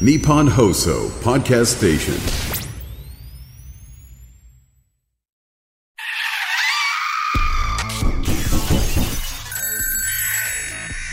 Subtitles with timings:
[0.00, 2.14] Nippon Hoso Podcast Station.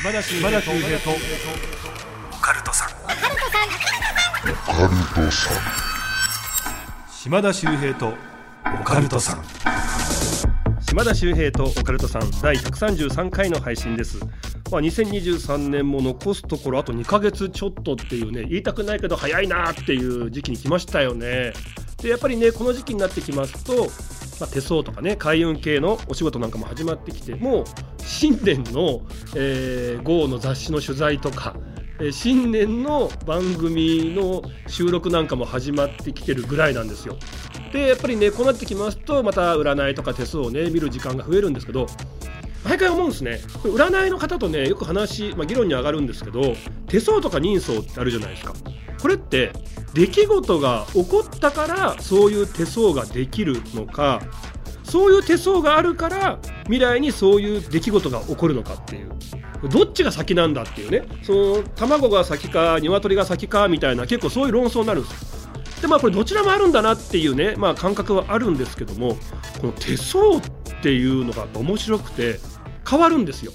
[0.02, 0.42] 島田秀
[0.82, 2.90] 平とオカルトさん
[7.12, 8.08] 島田秀平と
[8.66, 9.44] オカルトさん
[10.82, 14.20] 島田秀平とオカルトさん第133回の配信です。
[14.72, 21.52] まあ、2023年も残すところあと2ヶ月ちょっとっていうね言いたくないけど早いなっていう時期に来ましたよね。
[22.02, 23.88] でやっぱりねこの時期になってきますと、
[24.40, 27.66] まあ、手相とかね開運系のお仕事なんかも始まってきてもう
[28.00, 29.02] 新年の、
[29.36, 31.56] えー、号の雑誌の取材とか
[32.12, 37.18] 新年の番組の収録なんかも始まってきてるぐらいなんですよ。
[37.72, 41.88] でやっぱりねこうなってきますとまた占いとか手相をね見る時間が増えるんですけど
[42.64, 43.40] 毎回思うんですね。
[43.62, 46.56] これ占いの方とねよく話、まあ、議論に上がるんですけど
[46.88, 48.54] 手相とか人相ってあるじゃないですか。
[49.02, 49.52] これって
[49.94, 54.22] 出来事が起こったからそういう手相ができるのか
[54.84, 59.12] そういう手相があるから未来にそういう出来事が起こるのかっていう。
[59.70, 61.04] どっちが先なんだっていうね。
[61.24, 65.42] その卵が先か鶏が先かみたいな結構そういう論争になるんですよ。
[65.82, 69.18] でまあこれどちらもあるんだなっていうね、まあ、感覚はあるんですけども
[69.60, 70.42] この手相っ
[70.82, 72.40] ていうのが面白くて
[72.88, 73.52] 変わるんですよ。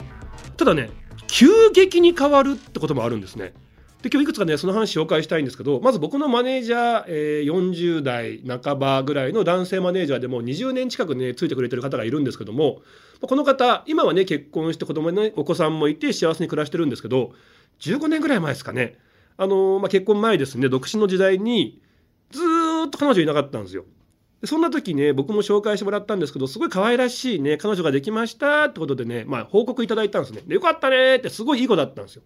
[0.57, 0.91] ただね
[1.27, 3.53] 急激に変わるってこともあるんですね。
[4.03, 12.83] で今日いくつかねその話紹介したいんですけどまず僕のマネージャー、えー40代半ばぐらいの男性マネージャーでも20年近くねついてくれてる方がいるんですけども
[13.21, 17.33] この方今はね結婚して子供ねお子さんもいて幸せに暮らしてるんですけど
[17.81, 18.97] 15年ぐらい前ですかね。
[19.39, 21.81] あのーまあ、結婚前ですね独身の時代に
[22.31, 22.41] ず
[22.87, 23.85] っと彼女いなかったんですよ。
[24.47, 30.43] そんな時ね僕も紹介してもらったんですけどすごい可愛らしいね彼女ができましたってことでね、まあ、報告いただいたんですね。
[30.47, 32.23] でよかったねってすごいいい子だったんですよ。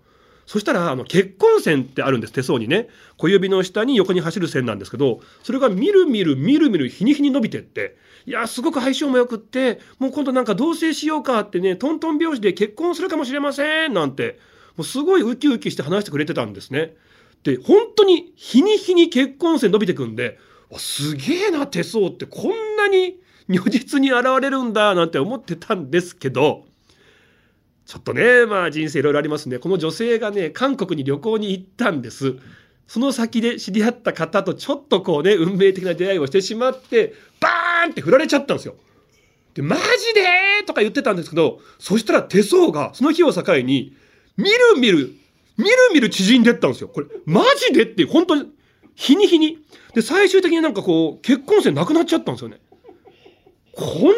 [0.47, 2.89] そしたらあの結婚線ってあるんです手相にね。
[3.17, 7.97] 小指の下に横に走る線なんですけどそれがみるみるみるみる日に日に伸びてって。
[8.27, 14.39] いやすごく相性もよくってもう今度なんか同棲しようかってねトントン拍子で結婚するかもしれませんなんて
[14.77, 16.95] もうすごいウキウキして話してくれてたんですね。
[17.45, 20.39] で本当に日に日に結婚線伸びてくんで
[20.79, 23.17] すげえな手相ってこんなに
[23.49, 26.65] 如実に現れるんだなんて思ってたんですけど
[27.87, 29.59] ちょっとねまあ人生いろいろありますね。
[29.59, 32.37] この女性がね韓国に旅行に行ったんです。
[32.87, 38.77] その先で知り合った方とちょっとこうね運命的な出会いをしてしまってバーンって振られちゃったんですよ。
[39.55, 39.83] でマジ
[40.15, 40.65] で？
[40.67, 43.97] とか言ってたんですけどそしたら手相がその日を境に
[44.37, 45.13] みるみる
[45.57, 46.89] みるみる縮んでったんですよ。
[46.89, 47.83] これマジで？
[47.83, 48.53] って本当に
[49.01, 49.57] 日に日に。
[49.95, 52.61] で最終的になんかこう結婚線なくなっちゃったんですよね。
[53.73, 54.11] こんな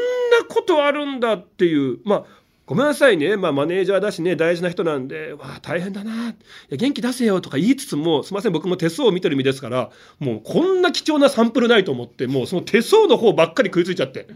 [0.48, 2.00] ことあるんだっていう。
[2.04, 2.24] まあ
[2.66, 4.34] ごめんなさいね、まあ、マネージャーだしね。
[4.34, 5.34] 大事な人なんで。
[5.34, 6.30] わあ大変だな。
[6.30, 6.34] い
[6.70, 8.52] や元気出せよとか言いつつもすいません。
[8.52, 14.26] 僕も手相を見てる身ですからもうこんな貴重なサンプルないと思ってもうその手相の方ばっかり食いついちゃって。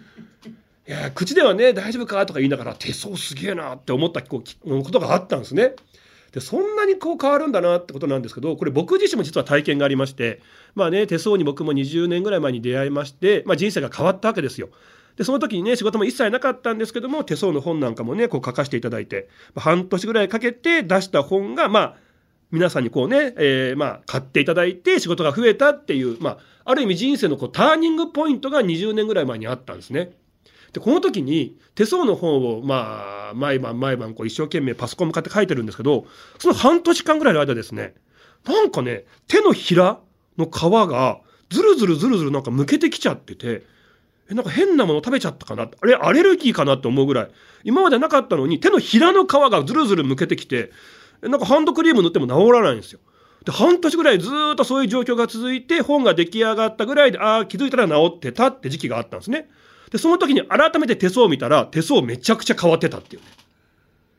[0.86, 4.42] いや口ではね大丈夫かとか言いながら手相すげえなって思ったこ
[4.92, 5.74] とがあったんですね。
[6.32, 10.40] でそんなにこう変わるんだなってことなんですけどこれ僕自身も実は体験がありまして
[10.74, 14.68] まあね手相に僕も20年ぐらい前に出会いまして、まあ、人生が変わったわけですよ。
[15.16, 21.96] でその時にね仕事も一切なかったんですけども手相の本なんかもねこう書かせていただいて、まあ半年ぐらいかけて出した本がまあ
[22.50, 30.12] 皆さんにこうね、えーまあ買っていただいて仕事が増えたっていう、まあ、ある意味人生のこうターニングポイントが20年ぐらい前にあったんですね。
[30.76, 36.04] でこの時に手相の本をまあ毎晩毎晩こう一生懸命パソコン向かって書いてるんですけど
[36.38, 37.94] その半年間ぐらいの間ですね
[38.44, 39.98] なんかね手のひら
[40.36, 43.62] の皮がずるずるずるずるなんかむけてきちゃってて
[44.30, 45.62] えなんか変なもの食べちゃったかな？
[45.62, 47.30] あれアレルギーかなって思うぐらい
[47.64, 50.72] 今までなかったのに手のひらの皮がずるずるむけてきて
[51.22, 53.00] なんかハンドクリーム塗っても治らないんですよ。
[53.46, 59.48] で半年ぐらいずっとそういう状況が続いて本が出来上がったぐらいでああ気づいたら治ってたって時期があったんですね。
[59.90, 63.28] でその時に改めて手相を見たら手相めちゃくちゃ変わってたっていうね。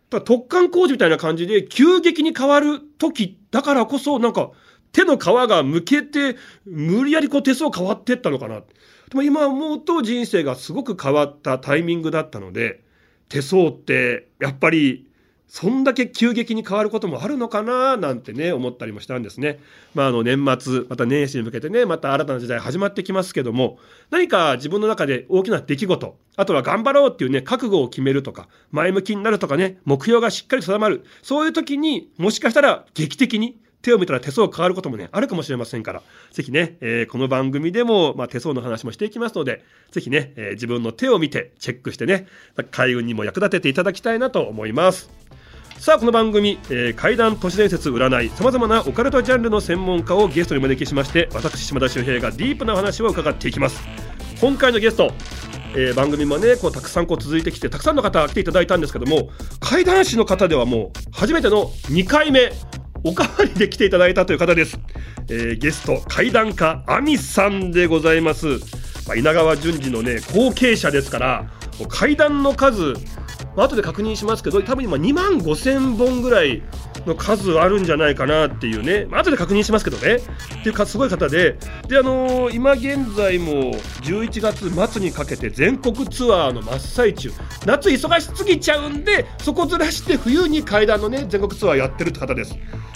[0.10, 4.52] だから突貫工事みたいな感じで急激に変わる時だからこそなんか
[4.94, 8.62] 手の皮がむけて無理やりこう手相変わってったのかな。
[8.62, 8.66] で
[9.14, 12.82] も今思うと人生がすごく変わったタイミングだったので
[13.30, 15.07] 手相ってやっぱり
[15.48, 19.60] そんだけ急激に変わることもあるのかななんてね思ったりもしたんですね。
[19.96, 23.80] まああの年末また年始に向けてねまた新たな時代始まってきますけども
[24.12, 33.58] 何か自分の中で大きな出来事あとは頑張ろうっていうね覚悟を決めるとか前向きになるとかね目標がしっかり定まるそういう時にもしかしたら劇的に
[33.88, 36.02] 手を見たら手相変わることもねあるかもしれませんから。
[36.32, 42.28] ぜひね、えーこの番組でも、まあ、手相の話もしていきますのでぜひね、えー自分の手を見てチェックしてね
[42.72, 45.10] 開運にも役立てていただきたいなと思います。
[45.78, 53.82] さあこの番組、えー、怪談都市伝説占いさまざまなオカルトジャンルの専門家をゲストにお招きしまして私島田秀平がディープな話を伺っていきます。
[54.42, 55.12] 今回のゲスト
[55.76, 59.30] えー、番組もねこうたくさんこう続いてきてたくさんの方来ていただいたんですけども
[59.60, 62.52] 怪談師の方ではもう初めての2回目
[63.04, 64.80] おかわりで来ていただいたという方です、
[65.30, 68.48] えー、ゲスト怪談家アミさんでございます、
[69.08, 71.52] まあ、稲川淳二のね後継者ですから
[71.90, 72.94] 怪談の数
[73.56, 76.62] まあ後で確認しますけど多分今2万5000本ぐらい
[77.08, 80.16] の数あるんじゃないかなっていうね、まあ後で確認しますけどね。
[80.16, 81.58] っていうかすごい方で。
[81.88, 83.74] で、あのー、今現在も
[84.04, 87.32] 11月末にかけて全国ツアーの真っ最中。
[87.66, 92.56] 夏忙しすぎちゃうんでそこずらして冬に階段のね全国ツアーやってるって方です。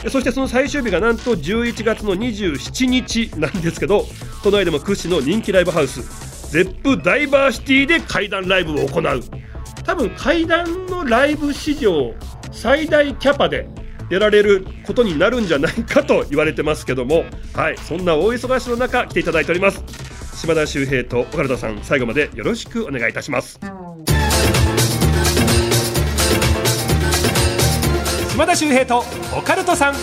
[0.10, 4.06] そしてその最終日がなんと11月の27日なんですけど
[4.44, 6.02] 都内でも屈指の人気ライブハウス
[6.52, 9.22] ゼップダイバーシティで怪談ライブを行う。
[9.84, 12.14] 多分怪談のライブ史上
[12.52, 13.68] 最大キャパで
[14.12, 17.24] やられることになるんじゃないかと言われてますけども、
[17.54, 19.82] はい、そんな大忙しの中来ていただいております。
[20.36, 23.58] 島田秀平と岡田さん最後までよろしくお願いいたします。
[28.32, 29.06] 島田秀平と
[29.38, 29.96] オカルトさん。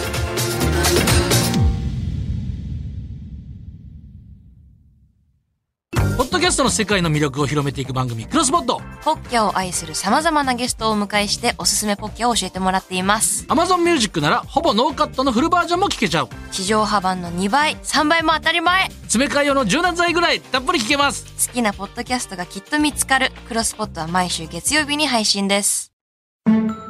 [6.59, 8.83] トの世界の魅力を広めていく番組、クロスポット。
[9.05, 13.45] ポッキャを愛する様々なゲストをお迎えして、おすすめポッキャを教えてもらっています。
[13.47, 16.29] Amazon Music なら、ほぼノーカットのフルバージョンも聞けちゃう。
[16.51, 18.91] 地上波版の2倍、3倍も当たり前。
[19.03, 21.25] 詰め替え用の柔軟剤ぐらい、たっぷり聞けます。
[21.47, 23.31] 好きなポッドキャストがきっと見つかる。
[23.47, 25.93] クロスポットは毎週月曜日に配信です。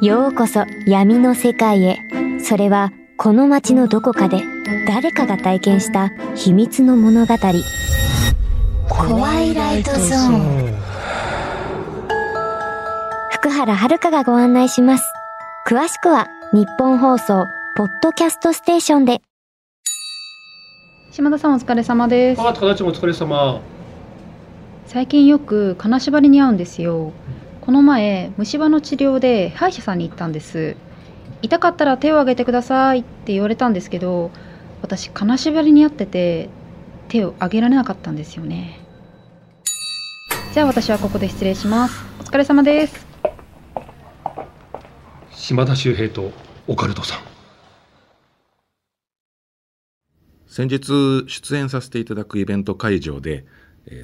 [0.01, 1.99] ようこそ闇の世界へ。
[2.43, 4.41] それは、この街のどこかで、
[4.87, 7.35] 誰かが体験した秘密の物語。
[8.89, 10.73] 怖いライトゾーン。
[13.31, 15.03] 福原遥がご案内します。
[15.67, 17.45] 詳しくは日本放送
[17.77, 19.21] ポッドキャストステーションで。
[21.11, 22.41] 島田さんお疲れ様です。
[22.41, 23.61] あ、高田ちゃんお疲れ様。
[24.87, 27.13] 最近よく金縛りに会うんですよ。
[27.61, 30.75] この前虫歯の治療で歯医者さんに行ったんです。
[31.41, 34.31] 痛かったら手を挙げてくださいって言われたんですけど
[34.81, 36.49] 私金縛りに遭ってて
[37.07, 38.78] 手を挙げられなかったんですよね
[40.51, 42.03] じゃあ私はここで失礼します。
[42.19, 43.05] お疲れ様です。
[45.31, 46.31] 島田秀平と
[46.67, 47.19] オカルトさん。
[50.47, 53.45] 先日出演させていただくイベント会場で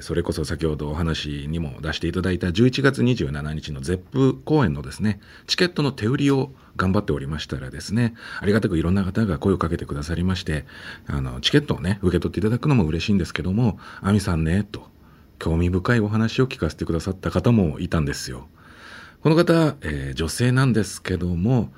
[0.00, 10.64] それこそ先ほどお話にも出していただいた11月27日のゼップ公演のですね、チケットの手売りを頑張っておりましたらですね、ありがたくいろんな方が声をかけてくださりまして、
[11.06, 14.88] あの、チケットをね、受け取っていただくのも嬉しいんですけども、アミさんね、と、
[15.38, 18.48] 興味深いお話を聞かせてくださった方もいたんですよ。
[19.22, 21.72] この方、えー、女性なんですけども、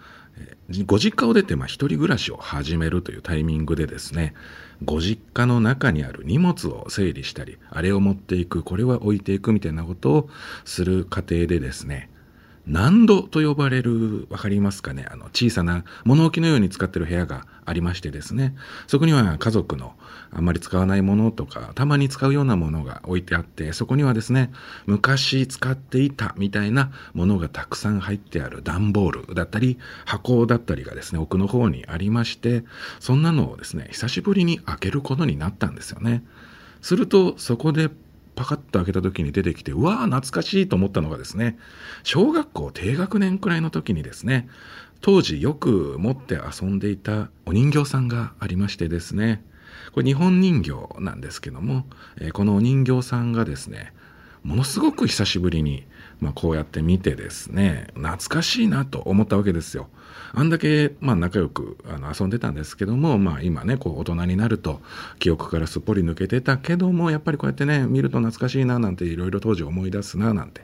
[0.87, 4.35] ご実家を出て、まあ、一人暮らしを始めるというタイミングでですね、
[4.85, 10.31] ご実家の中にある荷物を整理したり、あれを持っていく、これは置いていくみたいなことを
[10.65, 12.11] する過程でですね、
[12.69, 15.07] 難度と呼ばれる、わかりますかね？
[15.11, 18.55] あの、小さな物置のように使ってる部屋がありましてですね、
[18.87, 19.95] そこには家族の
[20.31, 24.53] あんまり使わないものとか、たまに使うようなものが置いてあって、そこにはですね、
[24.87, 32.65] 昔使っていたみたいなものがたくさん入ってある段ボールだったり、箱だったりがですね、奥の方にありまして、
[33.01, 36.23] そんなのをですね、久しぶりに開けることになったんですよね。
[36.83, 37.89] すると、そこで
[38.39, 41.59] パカッと開けた時に出てきて、うわー懐かしいと思ったのがですね、
[42.05, 44.49] 小学校低学年くらいの時にですね、
[45.01, 49.45] 当時よく持って遊んでいたお人形さんがありましてですね、
[49.93, 51.85] これ日本人形なんですけども、
[52.21, 53.93] え、このお人形さんがですね、
[54.45, 55.85] ものすごく久しぶりに、
[56.21, 59.89] まあ、こうやって見てですね、懐かしいなと思ったわけですよ。
[60.35, 64.81] あんだけ、まあ、仲良くあの遊んでたんですけども、まあ、今ねこう大人になると
[65.19, 70.63] 記憶からすっぽり抜けてたけどもやっぱりこうやってね見ると懐かしいななんていろいろ当時思い出すななんて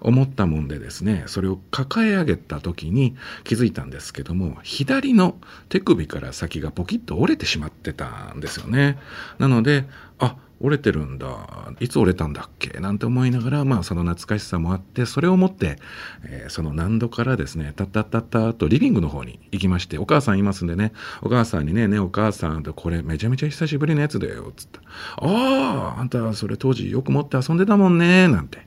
[0.00, 5.36] 思ったもんでですねそれを抱え上げた時に気づいたんですけども左の
[5.68, 8.98] 手首から先がポキッと折れてしまってたんですよね。
[9.38, 9.86] なので
[10.18, 11.72] あ折れてるんだ。
[11.80, 12.78] いつ折れたんだっけ？
[12.80, 15.78] なんて思いながら、まあその懐かしさもあって、それを持って、
[16.24, 24.78] えー、その難度からですね、たったったったとリビングの方に行きまして、お母さんいますんでね、お母さんにね、ね、お母さんとこれめちゃめちゃ久しぶりのやつだよ、つって。
[25.16, 28.66] ああ、あんたそれ当時よく持って遊んでたもんね、なんて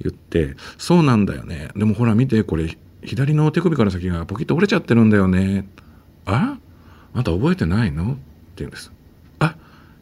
[0.00, 1.70] 言って、そうなんだよね。
[1.74, 5.66] でもほら見て、これ左の手首から先がポキッと折れちゃってるんだよね。
[6.24, 6.56] あ
[7.14, 8.12] あんた覚えてないの？
[8.12, 8.20] って
[8.58, 8.92] 言うんです。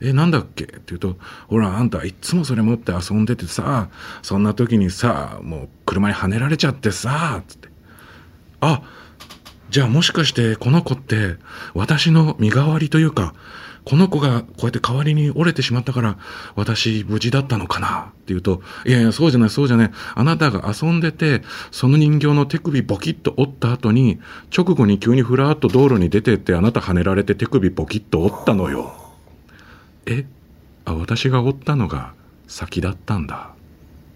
[0.01, 0.65] え、なんだっけ？
[0.65, 1.17] って言うと、
[1.49, 3.91] ほら、あんたいつもそれ持って遊んでてさ、
[4.23, 7.69] そんな時にさ、もう車にはねられちゃってさ、つって。
[8.61, 8.83] あ、
[9.69, 11.37] じゃあもしかしてこの子って
[11.75, 13.35] 私の身代わりというか、
[13.85, 16.19] この子がこうやって代わりに折れてしまったから
[16.55, 18.01] 私無事だったのかな？
[18.01, 19.91] って言うと、いやいやそうじゃないそうじゃない。
[20.15, 24.19] あなたが遊んでて、その人形の手首ボキッと折った後に、
[24.57, 29.10] 直後に急にふらっと道路に出てってあなた跳ねられて手首ボキッと折ったのよ。
[30.07, 30.25] え
[30.85, 32.15] あ、私が折ったのが
[32.47, 33.51] 先だったんだ。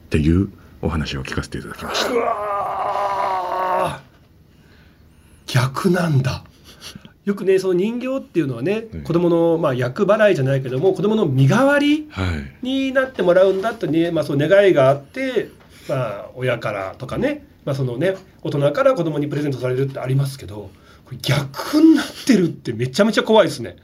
[0.06, 0.50] っていう
[0.82, 2.12] お話を聞かせていただきました。
[2.12, 6.44] うわー逆なんだ
[7.24, 12.56] よくねその人形っていうのはね、うん子供のまあ厄払いじゃないけども子供の身代わりはい。
[12.62, 15.48] になってもらうんだとね、まあ、その願いがあって、
[15.88, 20.70] まあ、親からとかね,、まあそのね大人から子供にプレゼントされるってありますけど
[21.04, 23.76] これ逆になってるってめちゃめちゃ怖いですね。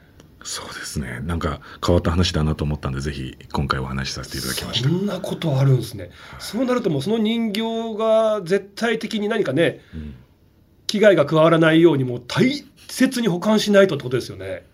[0.43, 1.21] そうですね。
[1.23, 4.95] なんか変わった話だなと思ったんで、ぜひ今回お話しさせていただきましたそ。
[4.95, 6.11] んなことあるんですね。
[6.39, 10.15] そうなるともうその人形が絶対的に何かね、ん
[10.87, 14.65] 危害が加わらないようにもう大切に保管しないとってことですよね。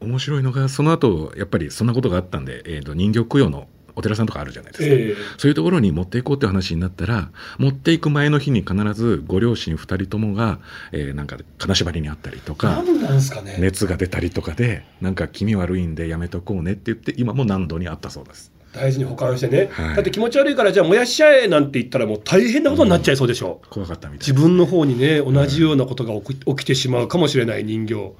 [0.00, 4.94] 面白いのが、その後、やっぱりそんなことがあったんで、えー、と人形供養のお寺さんとかあるじゃないですか。
[4.94, 10.58] ええそういうところに持っていこうって話になったら、持っていく前の日に必ずご両親二人ともが、
[10.92, 13.56] えーなんか金縛りにあったりとか、何なんですかね。
[13.60, 18.52] 熱が出たりとかで、なんか気味悪いんでやめとこうねって言って、今も何度にあったそうです。
[18.74, 23.68] 大事に保管してね、はいだって気持ち悪いからじゃあ燃やしちゃえなんて言ったらもう大変なことになっちゃいそうでしょう。
[23.70, 27.94] 怖かったみたい自分の方にね同じようなことが起き起きてしまうかもしれない人形。
[27.94, 28.12] はい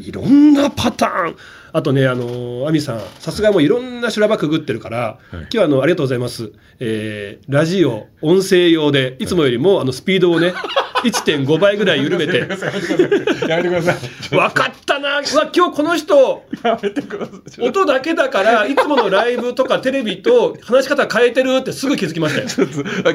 [0.00, 1.36] いろんなパターン。
[1.72, 6.52] あとね、あの、アミさん、さすがもういろんな修羅場くぐってるから、い今日はあの、ありがとうございます。
[6.80, 10.54] えー、ラジオ、音声用で、いつもよりも、あの、スピードをね、
[11.04, 13.96] 1.5倍ぐらい緩めて、やめてください。
[14.30, 17.32] 分かったな、うわ、今日この人、やめてくださ
[17.62, 17.68] い。
[17.68, 22.48] 音だけだから、いつものライブとかテレビと話し方変えてるってすぐ気づきましたよ。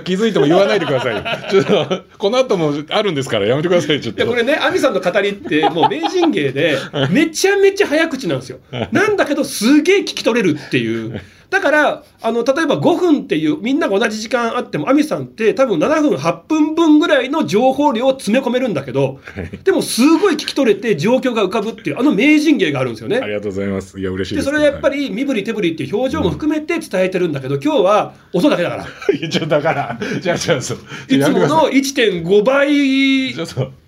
[0.01, 1.23] 気づいても言わないでくださいよ。
[1.51, 4.25] ちょっと、この後もあるんですから、やめてください、ちょっと。
[4.25, 6.77] これね、アミさんの語りって、もう名人芸で、
[7.09, 8.59] めちゃめちゃ早口なんですよ。
[8.91, 11.21] なんだけど、すげえ聞き取れるっていう。
[11.53, 19.19] だから、あの、例えば5分っていう、みんなが同じ時間あっても、アミさんって多分7分、8分分ぐらいの情報量を詰め込めるんだけど、
[19.63, 23.17] でもすごい聞き取れて状況が浮かぶっていう、あの名人芸があるんですよね。
[23.17, 23.99] ありがとうございます。
[23.99, 24.45] いや、嬉しいで、です。
[24.45, 28.83] それはやっぱり身振り手振りっていう表情も含めて伝えてるんだけど、今日は音だけだから。
[28.85, 29.17] はい。
[29.17, 30.77] いや、ちょ、だから、じゃあ、じゃあ、そう。
[31.07, 31.77] いつものやめてください
[32.23, 33.82] 1.5倍。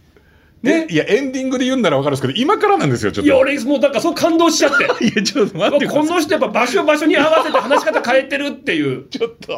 [0.65, 3.27] ね、いや、エンディングで言うんならわかるんですけど、今からなんですよ、ちょっと。
[3.27, 4.83] いや、俺、もうなんかそう感動しちゃって。
[5.05, 5.87] いや、ちょっと待って。
[5.87, 9.05] この人やっぱ場所場所に合わせて話し方変えてるっていう。
[9.09, 9.51] ちょっと。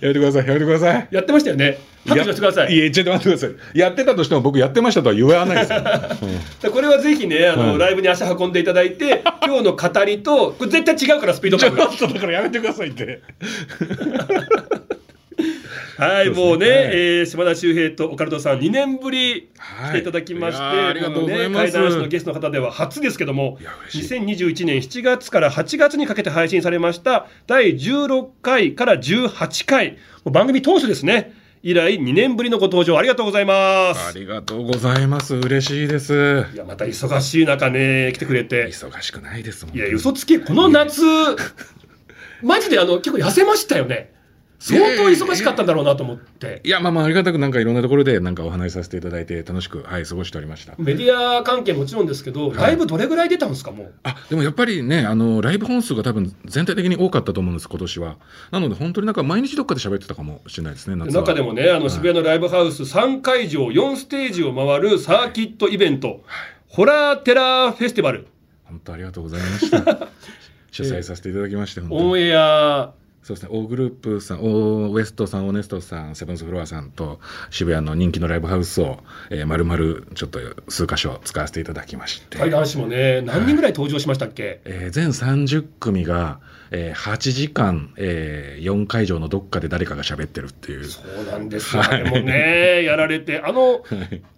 [0.00, 1.08] やめてください、やめてください。
[1.10, 1.78] やってましたよね。
[2.06, 2.74] 拍手してください。
[2.74, 3.78] いや、ちょっと待ってください。
[3.78, 5.80] やってたとしても僕やってましたとは言わないですよ。
[6.62, 11.86] でこれはぜひね、あの、はいライブに足運んでいただいて、今日の語りと、これ絶対違うから、スピードちょ感が。
[11.86, 13.22] っとだからやめてくださいって。
[15.98, 34.08] はい、もうね、はいえー島田秀平とオカルトさん、2年ぶりはい来ていただきまして、いやーありがとうございますこのね、怪談師のゲストの方では初ですけどもいや、嬉しい2021年7月から8月にかけて配信されました、第16回から18回、番組当初ですね、以来2年ぶりのご登場ありがとうございます。
[34.08, 35.34] ありがとうございます。
[35.34, 36.46] 嬉しいです。
[36.54, 38.68] いや、また忙しい中ね、来てくれて。
[38.68, 39.76] 忙しくないですもん。
[39.76, 41.00] いや、嘘つき、この夏、
[42.42, 44.15] マジであの、結構痩せましたよね。
[44.58, 46.60] 相当忙しかったんだろうなと思って。
[46.64, 50.74] いや、まあまあ、ありがたくなんかいろんなところでなんかお話しさせていただいて楽しく、はい、過ごしておりました。
[50.78, 53.92] メディア関係もちろんですけど、ライブどれぐらい出たんですか、もう？
[54.02, 58.16] あ、でもやっぱりね、あの、ライブ本数が多分全体的に多かったと思うんです、今年は。
[58.50, 60.96] なので本当になんか毎日どっかで喋ってたかもしれないですね。
[60.96, 66.24] 中でもね、あの渋谷のライブハウス3会場、4ステージを回るサーキットイベント、
[66.68, 68.26] ホラーテラーフェスティバル、
[68.64, 70.08] 本当ありがとうございました。
[70.72, 72.92] 主催させていただきまして、本当にオンエア、
[73.26, 77.18] そうですね、オーグループさん、オーウエストさん、オネストさん、セブンスフロアさんと
[77.50, 78.98] 渋谷の人気のライブハウスを、
[79.30, 86.38] えー、丸々ちょっと数箇所使わせていただきまして、怪談師もね、何人ぐらい登場しましたっけ、えー全30組が、
[86.70, 90.84] えー8時間、えー4会場のどっかで誰かが喋ってるっていう。
[90.84, 92.04] そうなんですよ、はい。
[92.04, 93.82] でもね、やられて、あの、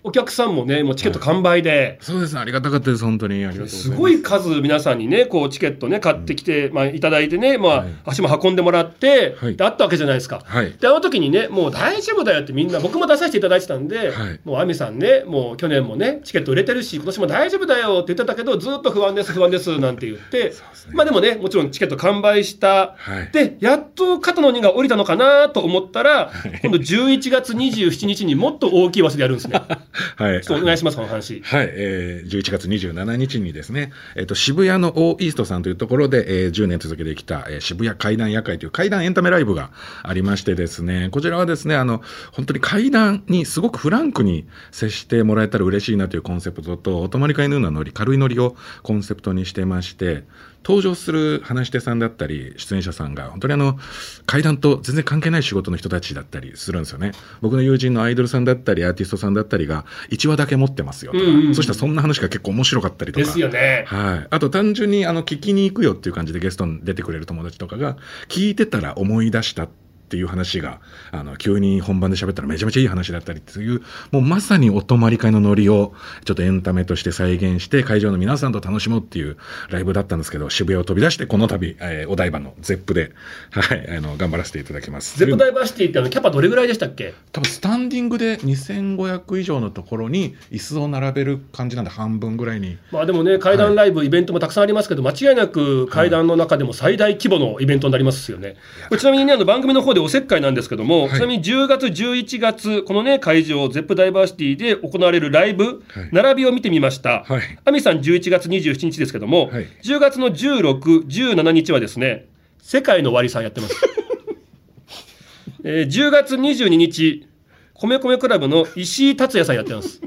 [0.05, 2.35] お客さんもね、もうチケット完売で、そうです。
[2.35, 3.37] ね、ありがたかったです、本当に。
[3.37, 3.83] ありがとうございます。
[3.83, 7.89] すごい数皆さんにねこうチケットね買ってきて、まあ、いただいてね、まあはい。
[8.05, 9.57] 足も運んでもらって、はい。
[9.57, 10.43] であったわけじゃないですか。
[10.45, 10.73] はい。
[10.73, 14.41] であの時にねもう大丈夫だよってみんな僕も出させていただいてたんで、はい。
[14.45, 20.51] もう亜美さんねもう去年もねチケット売れてるし今年も大丈夫だよって言ってたけどずっと不安です不安ですなんて言って、ね。
[20.93, 26.31] まあでもねもちろんチケット完売した、はいでやっと肩の荷が下りたのかなと思ったら、
[26.63, 29.61] 今度11月27日にもっと大きい場所でやるんですね。
[30.17, 30.41] はい。
[30.43, 31.43] ちょっとお願いしますこの話。
[31.45, 39.71] はい、えー、11月27日にですね、えっ、と、渋谷のオーイーストさんというところで、えー10年続けてきた、えー渋谷怪談夜会といういう怪談エンタメライブが
[40.03, 50.25] ありましてですね、こちらはですね、あの、本当に怪談にすごくフランクに接してもらえたら嬉しいなというコンセプトと、お泊まり会のようなノリ、軽いノリをコンセプトにしてまして、
[50.69, 53.79] 登場する話し手さんだったり、出演者さんが、本当にあの、
[54.27, 57.13] 怪談と全然関係ない仕事の人たちだったりするんですよね。
[57.41, 63.25] 僕の友人のアイドルさんだったり、アーティストさんだったりが、1話だけ持ってますよとか、うんうんうんそしたらそんな話が結構面白かったりとか。
[63.25, 63.85] ですよね。
[63.89, 64.27] はい。
[64.29, 67.97] あと単純にあの聞きに行くよっていう感じでゲストに出てくれる友達とかが
[68.29, 70.81] 聞いてたら思い出したっていう話が
[71.13, 75.93] あの急に本番で喋ったらめちゃめちゃいい話だったりっていうもうまさにお泊まり会のノリを
[76.25, 79.37] ちょっとエンタメとして再現して会場の皆さんと楽しもうっていう
[79.71, 83.13] ライブだったんですけど渋谷を飛び出してこの度、えーお台場の Zepp で、
[83.51, 85.19] はい、あの頑張らせていただきます。
[85.19, 87.13] Zepp DiverCity ってあのキャパどれぐらいでしたっけ？
[87.33, 98.57] 多分スタンディングで2500以上のところに椅子を並べる感じなんで半分ぐらいにまあでもね、怪談ライブ、イベントもたくさんありますけど、間違いなく怪談の中でも最大規模のイベントになりますよね。
[98.89, 107.25] これちなみにね、あの番組の方でおせっかいなんですけども、はいちなみに10月、11月、このね、会場、 Zepp DiverCity で行われるライブ、はい並びを見てみました。
[107.25, 112.27] はいぁみさん11月27日ですけども、はい10月の16、17日はですね、
[112.63, 113.75] 世界の終わりさんやってます。
[115.65, 117.27] えー10月22日、
[117.75, 120.01] 米米クラブの石井達也さんやってます。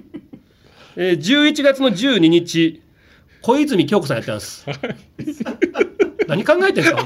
[0.95, 2.81] えー11月の12日、
[3.41, 4.65] 小泉京子さんやってます。
[6.27, 7.05] 何考えてるんです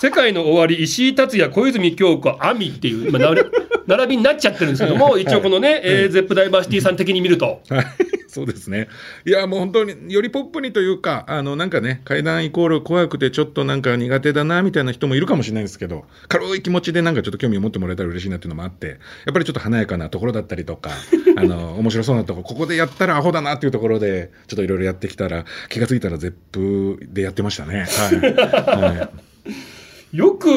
[0.00, 7.86] 世界の終わり、石井達也、小泉京子、亜美っていう、今、並びになっちゃってるんですけども、一応このね、えーゼップダイバーシティさん的に見ると、はい、
[8.28, 8.88] そうですね。
[9.26, 18.94] いや、もう本当によりポップにというか、あの、なんかね、階段イコール怖くてちょっとなんか苦手だな、みたいな人もいるかもしれないですけど、軽い気持ちでなんかちょっと興味を持ってもらえたら嬉しいなっていうのもあって、や
[19.30, 20.90] っぱりちょっと華やかなところだったりとか、
[21.36, 27.86] あの、面白そうなところ、ここでやったらアホだなっていうところで、ちょっといろいろやってきたら、気がついたらゼップでやってましたね。
[27.88, 28.98] はい。
[28.98, 29.77] はい
[30.12, 30.48] よく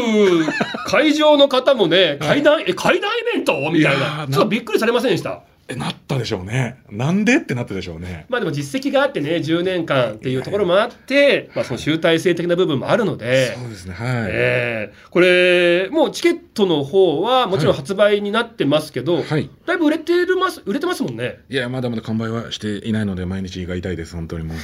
[0.87, 3.53] 会場の方もね、 階段、え、階段イベント？
[3.71, 5.41] みたいな、ーちょっとびっくりされませんでした？
[5.67, 6.77] え、なったでしょうね。
[6.89, 8.25] なんでってなったでしょうね。
[8.29, 13.93] まあでも実績があってね、10年間っていうところもあって、まあその集大成的な部分もあるので、そうですね。
[13.93, 14.07] はい。
[14.31, 19.49] ええこれ、もうチケットの方はもちろん発売になってますけど、はい。
[19.65, 21.39] だいぶ売れてるます、売れてますもんね。
[21.49, 24.57] いや、まだまだ完売はしていないので、毎日胃が痛いです、本当にもう。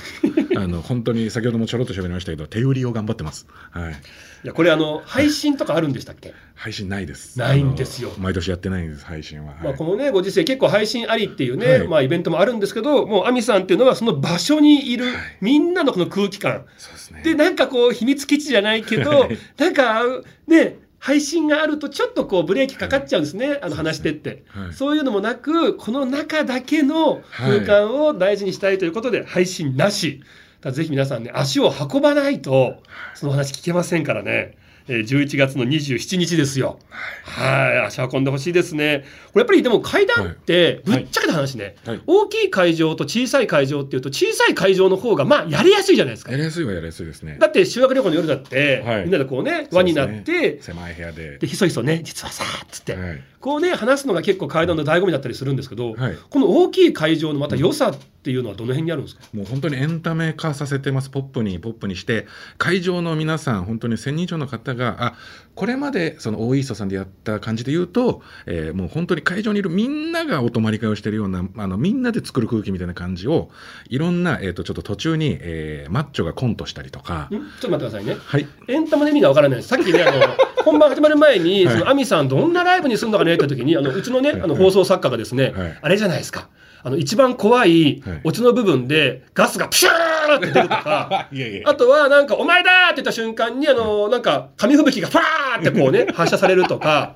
[0.57, 3.47] あの、本当に先ほどもちょろっと喋りましたけど、手売りを頑張ってます。
[3.71, 3.93] はい。
[3.93, 7.39] いや、これあの、配信とかあるんでしたっけ、配信ないです。
[7.39, 9.53] ないんですよ毎年やってないんです、配信は。
[9.53, 15.05] はいまあこのね、ご時世結構配信ありっていうね、はいまあイベントもあるんですけど、もうアミさんっていうのはその場所にいる、
[15.41, 16.65] みんなのこの空気感。
[16.77, 17.21] そうですね。
[17.23, 20.03] で、なんかこう、秘密基地じゃないけどはい、なんか、
[20.47, 24.43] ね、配信があるとちょっとこうブレーキかかっちゃうんですね、あの話してって。
[24.49, 30.21] はいそういうのもなく、この中だけの空間を大事にしたいということで、配信なし。
[30.61, 32.81] ぜひ皆さんね、足を運ばないと、
[33.13, 34.57] その話聞けませんからね。
[34.87, 36.79] えー11月の27日ですよ。
[37.23, 39.05] はい、足運んでほしいですね。
[39.33, 42.01] これやっぱりでも階段って、ぶっちゃけた話ね、はい。
[42.07, 46.31] 大きい会場と小さい会場っていうと、小さい会場の方がまあやりやすいじゃないですか。
[46.31, 46.37] や。
[46.37, 47.37] りやすいはやりやすいですね。
[47.39, 49.03] だって修学旅行の夜だって、はい。
[49.03, 50.57] みんなでこうね、輪になって、ね。
[50.61, 51.37] 狭い部屋で。
[51.37, 53.21] で、ひそひそね、実はさ、つって、はい。
[53.39, 56.17] こうね、話すのが結構階段の醍醐味だったりするんですけど、はい。
[56.29, 65.13] この大きい会場のまた良さっていうのはどの辺にあるんですか、もう本当にエンタメ化させてます、ポップに、ポップにして、会場の皆さん、本当に1000人以上の方が、あ
[65.55, 73.49] これまでその大イーストさんでやった感じで言うと、えーもう本当に会場にいるみんながお泊まり会をしてるような、あのみんなで作る空気みたいな感じを、
[73.89, 78.17] いろんな、えー、とちょっと途中に、えーマッチョがコントしたりとかん、ちょっと待ってくださいね。
[78.23, 79.69] はい、エンタメの意味がわからないです。
[79.69, 80.21] さっきね、あの、
[80.63, 86.49] 本番始まる前に、はいその、アミさんどんなライブにするのかねって時に、あの、うちのね、あの、放送作家がですね、はいあれじゃないですか。
[86.83, 91.69] あの、一番怖いはい、オチの部分で、ガスがプシューって出るとか、 いやいや。
[91.69, 97.15] あとは、なんか、お前だーって言った瞬間に、あの、なんか、紙吹雪がファーってこうね、 発射されるとか、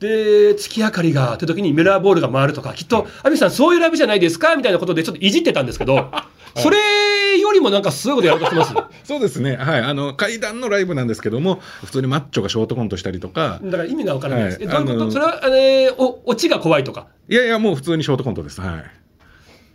[0.00, 6.10] で、月明かりが、って時にミラーボールが回るとか、きっと、アミさんそういうライブじゃないですかみたいなことでちょっといじってたんですけど、
[6.56, 6.76] それ
[7.40, 8.74] よりもなんかすごいことやろうとしてます？
[9.04, 14.56] そうですね、はい、あの階段のライブなんですけども、普通にマッチョがショートコントしたりとか、だから意味がわからないです。
[14.58, 15.10] はいえどういうこと？
[15.10, 17.06] それは、あれ、お、オチが怖いとか？
[17.28, 18.60] いやいや、もう普通にショートコントです。
[18.60, 18.82] は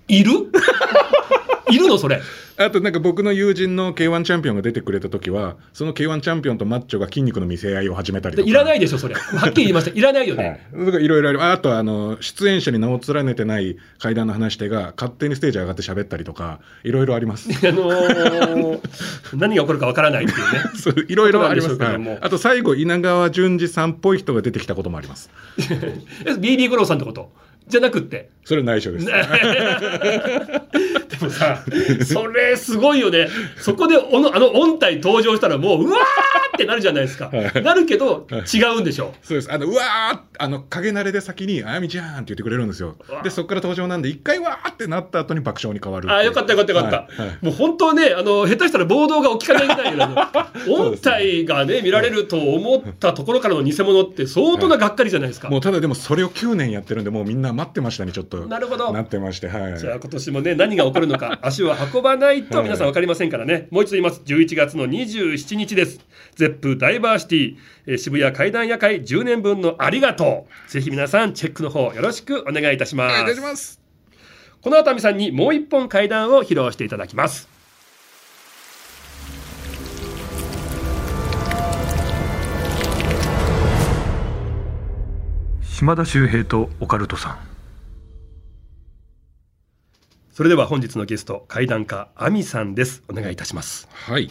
[0.08, 0.32] いいる？
[1.72, 2.22] いるのそれ？
[2.58, 9.16] あとなんか僕の友人の K1 チャンピオンが出てくれた時はその K1 チャンピオンとマッチョが筋肉の見せ合いを始めたりとかでいらないでしょ、それ。
[9.16, 9.92] はっきり言いました。
[9.92, 10.68] いらないよね。
[10.74, 18.80] はい、いろいろあるあとはあの出演者に名を連ねてない階段の話し手が勝手にステージ上がって喋ったりとかいろいろあります あのー
[19.36, 20.60] 何が起こるかわからないっていうね。
[20.78, 21.78] そういろいろあります、
[22.22, 25.30] あと最後稲川淳二さんっぽい人が出てきたこともあります
[26.26, 27.32] え BB 五郎さんってこと？
[27.68, 28.30] じゃなくって。
[28.46, 29.14] それは内緒です、 で
[31.22, 31.64] もさ、
[32.06, 33.30] それすごいよね。
[33.56, 37.32] そこでおのあの音体登場したらもう、うわーっってなるじゃないですか。
[37.64, 39.14] なるけど、違うんでしょ。
[39.24, 39.52] そうです。
[39.52, 42.96] あの、うわーあの、影慣れで先に、あやみちゃんって言ってくれるんですよ。
[43.24, 46.98] で、そこから登場なんで、一回わーってなった後に爆笑に変わるああ、よかったよかったよかった。
[46.98, 55.50] はいはいもう本当ね、あの、下手したら暴動が起きかねないよ うな、音体がね、見られると思ったところからの偽物って相当ながっかりじゃないですか。
[55.50, 58.46] もうただでもそれを9年やってるんで、もうみんな待ってましたね、ちょっと。
[58.48, 58.92] なるほど。
[58.92, 59.80] なってまして、はい。
[59.80, 64.22] じゃあ今年もね何が起こるのか 足を運ばないと皆さん分かりませんからね、もう一度言います。
[64.26, 66.00] 11月の27日です。
[66.36, 67.56] ゼップダイバーシティ、
[67.88, 70.72] えー渋谷階段夜会10年分のありがとう。
[70.72, 73.14] ぜひ皆さんチェックの方よろしくお願いいたします。
[73.14, 73.84] お願いいたします。
[74.64, 77.50] この後亜美さんにもう一本階段を披露していただきます
[85.74, 87.40] 島田秀平とオカルトさん。
[90.32, 93.02] それでは本日のゲスト階段家亜美さんです。
[93.10, 93.90] お願いいたします。
[93.92, 94.30] はい。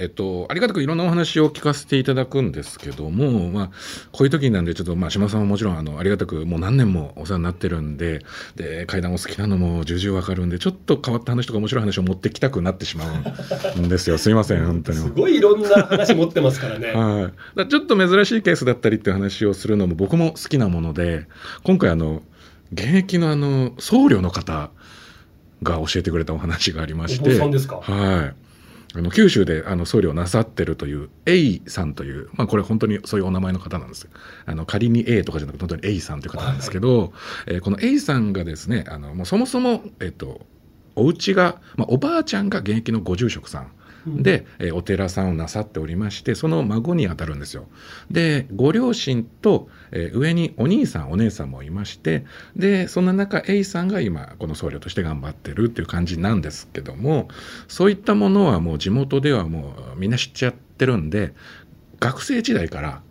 [0.00, 3.70] えっと、ありがたくいろんなお話を聞かせていただくんですけども、まあ、
[4.12, 8.24] こういう時なんで、ちょっと、まあ、島さんももちろん、あの、ありがたく、もう何年もお世話になってるんで、
[8.56, 13.04] で、階段お好きなのも重々わかるんで、ちょっと変わった話とか面白い話を持ってきたくなってしま
[13.76, 14.18] うんですよ。
[14.18, 14.98] すいません、本当に。
[14.98, 16.92] すごいいろんな話持ってますからね。
[16.92, 17.30] は
[17.64, 21.26] い、ちょっと珍しいケースだったりっていう話をするのも僕も好きなもので
[21.64, 22.22] 今回あの
[22.72, 24.70] 現役のあの僧侶の方
[25.62, 27.36] が教えてくれたお話がありまして。
[27.36, 27.80] さんですか？
[27.82, 28.48] はい
[28.98, 34.02] あの九州であの僧侶をなさってるという A さんという、まあ、これ本当にそういうお名前の方なんです。
[34.02, 34.10] よ
[34.44, 37.12] あの仮に A とかじゃなくて本当に A さんという方なんですけど、
[37.46, 40.40] えーこの A さんがですねあのもうそもそも、えっと
[40.96, 43.70] お家が、まあ、おばあちゃんが現役のご住職さん
[44.16, 47.66] で、えーお寺さんをなさっておりましてその孫にあたるんですよ。
[48.10, 52.24] でご両親と、えー上にお兄さんお姉さんもいまして
[52.56, 57.28] でそんな中 A さんが今この僧侶として頑張ってるっていう感じなんですけども
[57.68, 61.34] そういったものはもう地元ではもうみんな知っちゃってるんで
[62.00, 63.02] 学生時代から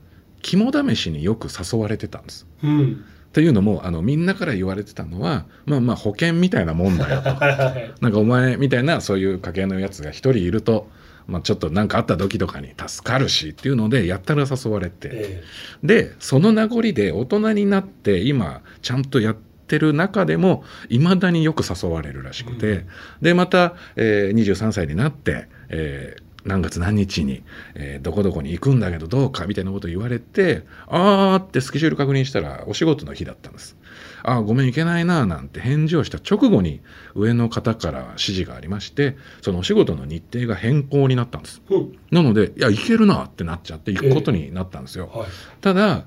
[0.41, 2.47] 肝試しによく誘われてたんです。
[2.63, 3.05] うん
[3.37, 7.29] というのもあのみんなから言われてたのはまあまあ保険みたいなもんだよと。
[8.01, 10.89] なんかお前みたいなそういう家系のやつが一人いると、
[11.27, 15.43] まあ、ちょっと何かあった時とかに助かるしっていうのでやったら誘われて、え
[15.83, 22.85] でその名残で大人になって今ちゃんとやってる中でもいまだによく誘われるらしくて、
[23.21, 27.43] でまた、えー23歳になって、えー何月何日に、
[27.75, 33.75] えーどこどこに行くんだけどどうかみたいなことを言われてあーってスケジュール確認したらお仕事の日だったんです。
[34.23, 36.81] あーごめん行けないななんて返事をした直後に
[37.15, 41.61] 上の方から指示がありましてそのお仕事の日程が変更になったんです。
[41.69, 45.09] えうんなのでいや行けるなってなっちゃって行くことになったんですよ。
[45.13, 45.27] はい
[45.61, 46.05] ただ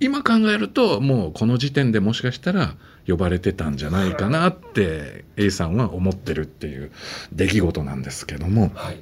[0.00, 2.74] 今考えるともうこの時点でもしかしたら
[3.06, 6.90] 呼ばれてたんじゃないかなって A さんは思ってるっていう
[7.32, 8.96] 出来事なんですけどもはい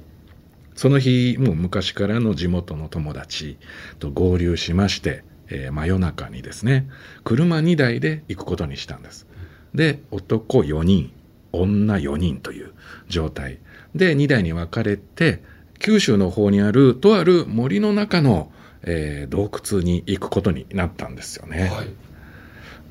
[0.75, 3.59] その日もう昔からの地元の友達
[3.99, 6.89] と合流しまして、えー真夜中にですね
[7.25, 9.27] 車2台で行くことにしたんです。
[9.75, 11.13] で男4人
[11.53, 12.73] 女4人という
[13.09, 13.59] 状態
[13.95, 15.43] で2台に分かれて
[15.79, 18.53] 九州の方にあるとある森の中の、
[18.83, 21.69] えー洞窟に行くことになったんですよね。
[21.69, 21.89] はい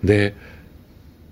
[0.03, 0.35] で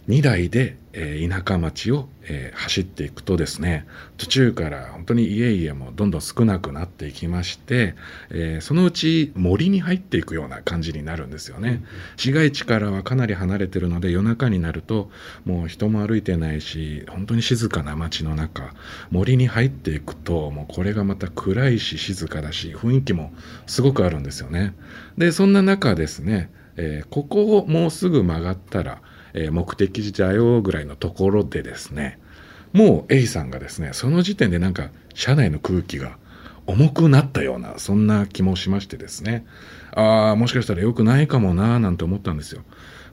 [0.08, 3.86] 2台で、えー田舎町を、えー走っていくとですね
[4.17, 7.96] 途中から本当に家々もどんどん少なくなっていきまして、
[8.30, 11.84] えーそのうち森に入っていくような感じになるんですよね。
[12.15, 15.12] 市街地からはかなり離れてるので夜中になると
[15.46, 18.74] もう人も歩いてないし本当に静かな街の中
[19.12, 23.34] 森に入っていくともうこれがまた暗いし静かだし雰囲気も
[23.65, 24.74] すごくあるんですよね。
[25.17, 29.02] でそんな中ですね、えーここをもうすぐ曲がったら、
[29.38, 32.19] えー目的地だよぐらいのところでですね
[32.73, 36.17] もう A さんがですねその時点でなんか車内の空気が
[36.65, 39.45] 重くなったようなそんな気もしましてですね
[39.93, 42.62] ああもしかしたら良くないかもなーなんて思ったんですよ。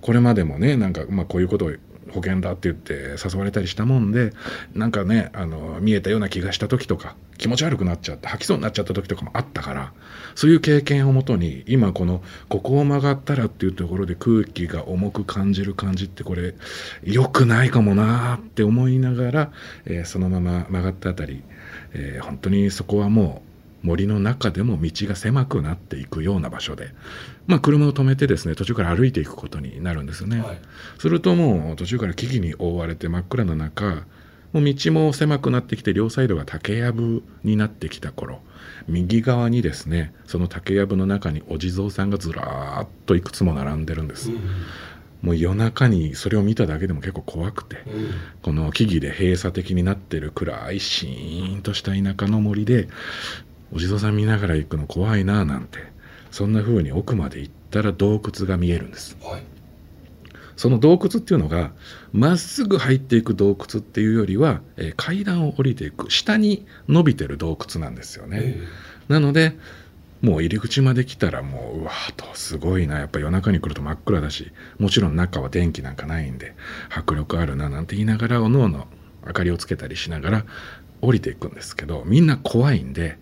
[0.01, 1.73] これまでもねなんか、まあ、こういうことを
[2.15, 4.33] 保険だって言って誘われたりしたもんで
[4.73, 9.93] なんかねあの見えたような気がした時とか気持ち悪くなっちゃって吐きそうになっちゃった時とかもあったから
[10.37, 16.55] そういう経験をもとに今このここを曲がったらっていうところで空気が重く感じる感じってこれ
[17.03, 19.53] 良くないかもなーって思いながら、
[19.85, 21.43] えーそのまま曲がったあたり、
[21.93, 23.54] えー本当にそこはもう
[23.85, 26.89] 森の中でも道が狭くなっていくような場所で、
[27.47, 30.41] まあ、車を止めてですね途中から歩いていくことになるんですよね。
[30.41, 30.59] はい
[30.99, 34.07] するともう途中から木々に覆われて真っ暗な中
[34.55, 38.41] もう道も狭くなってきて両サイドが竹やぶになってきた頃
[38.89, 44.31] 右側にですねその竹やぶの中にお地蔵さんがずらーっといくつも並んでるんです。
[45.23, 47.79] もう夜中にそれを見ただけでも結構怖くて、
[48.43, 52.89] この木々で閉鎖的になってる暗いシーンとした田舎の森で
[53.75, 55.79] お地蔵さん見ながら行くの怖いななんて
[56.31, 59.17] そんな風に奥まで行ったら洞窟が見えるんです、
[60.57, 61.73] その洞窟っていうのが
[62.13, 68.57] まっすぐ入っていく洞窟っていうよりは、えー階段を降りていく下に伸びてる洞窟なんですよね、
[69.09, 69.57] なので
[70.23, 72.99] もう入り口まで来たらもううわーっとすごいな。
[72.99, 76.55] やっぱ夜中に来ると真っ暗だしもちろん中は電気なんかないんで
[76.89, 78.87] 迫力あるななんて言いながらおのおの
[79.27, 80.45] 明かりをつけたりしながら
[81.03, 83.19] 降りていくんですけどみんな怖いんで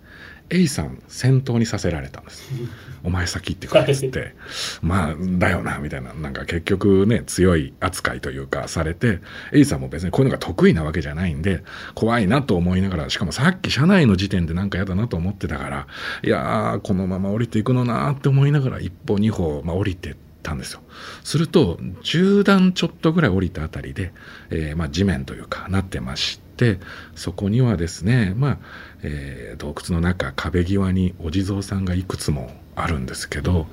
[0.53, 2.51] A さん先頭にさせられたんです。
[3.03, 4.35] お前先行ってくれっつって、
[4.81, 6.13] まあだよなみたいな。
[6.13, 9.19] なんか結局ね強い扱いというかされて
[9.51, 11.63] A さんも別にこういうのが得意なわけじゃないんで
[11.95, 15.87] 怖いなと思いながらしかもさっき車内の時点でなんか嫌だなと思ってたから
[16.23, 20.81] いやーこのまま降りていくのなーって思いながら一歩二歩、まあ、降りてったんですよ。
[21.23, 24.13] すると10段ちょっとぐらい降りたあたりで、
[24.49, 26.79] えーまあ、地面というかなってまして
[27.15, 28.57] そこにはですね、まあ
[29.03, 33.67] えー洞窟の中壁際にお地蔵さんがいくつもあるんですけど、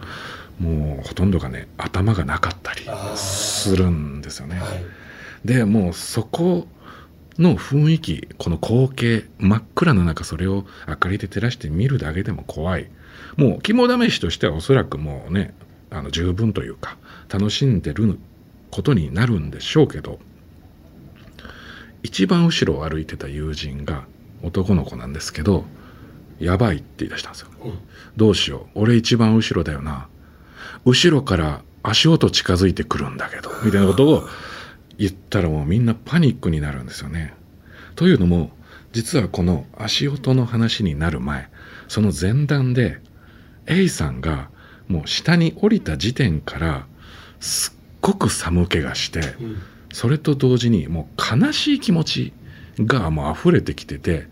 [0.61, 2.83] もうほとんどがね頭がなかったり
[3.17, 4.61] するんですよね。
[5.45, 6.67] でもうそこ
[7.39, 12.91] の雰囲気この光景真っ暗の中それを明かりで照らして見るだけでも怖い。
[13.37, 15.55] もう肝試しとしてはおそらくもうね
[15.91, 16.97] あの十分というか
[17.29, 18.19] 楽しんでる
[18.71, 20.19] ことになるんでしょうけど
[22.03, 24.05] 一番後ろを歩いてた友人が
[24.43, 25.65] 男の子なんですけど
[26.39, 27.49] やばいって言い出したんですよ、
[28.17, 28.81] どうしよう。
[28.81, 30.09] 俺一番後ろだよな。
[30.85, 34.29] 後ろから足音近づいてくるんだけどみたいなことを
[34.97, 37.35] 言ったらもうみんなパニックになるんですよね。
[37.97, 38.51] というのも
[38.93, 41.49] 実はこの足音の話になる前
[41.89, 43.01] その前段で
[43.67, 44.49] A さんが
[44.89, 46.87] もう下に降りた時点から
[47.39, 49.21] すっごく寒気がして、
[49.93, 52.33] それと同時にもう悲しい気持ち
[52.79, 54.27] がもう溢れてきてて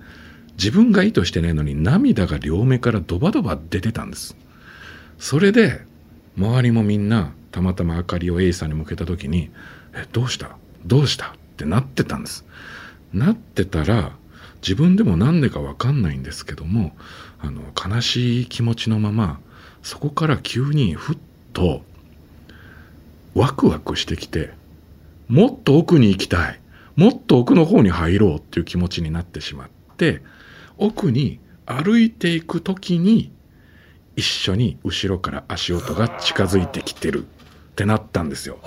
[0.52, 4.36] 自分が意図してないのに涙が両目からドバドバ出てたんです。
[5.18, 5.80] それで
[6.36, 9.50] 周りもみんなたまたま明かりを A さんに向けた時に
[9.94, 10.56] 「えどうした？
[10.86, 12.44] どうした?」ってなってたんです。
[13.12, 14.12] なってたら
[14.62, 16.96] 自分でもなんでかわかんないんですけども
[17.40, 19.40] あの悲しい気持ちのまま
[19.82, 21.18] そこから急にふっ
[21.52, 21.82] と
[23.34, 24.50] ワクワクしてきて
[25.28, 26.60] もっと奥に行きたい
[26.96, 30.22] もっと奥の方に入ろうっていう気持ちになってしまって
[30.78, 33.30] 奥に歩いていく時に
[34.16, 38.58] 一緒に後ろから足音が近づいてきてるってなったんですよ。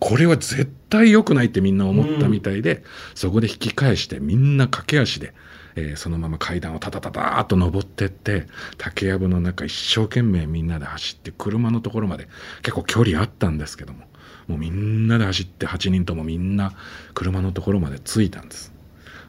[0.00, 2.82] これは絶対良くないってみんな思ったみたいで、
[3.14, 5.34] そこで引き返してみんな駆け足で、
[5.76, 12.26] えーそのまま階段をタタタターっと登ってって竹やぶの中一生懸命みんなで走って車のところまで
[12.62, 14.07] 結構距離あったんですけども
[14.48, 16.72] もうみんなで走って8人ともみんな
[17.14, 18.72] 車のところまで着いたんです。